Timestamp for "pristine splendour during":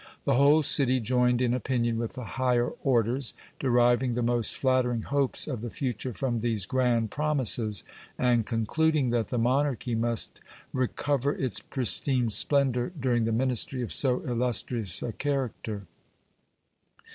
11.59-13.25